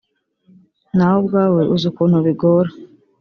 [0.95, 2.71] nawe ubwawe uzi ukuntu bigora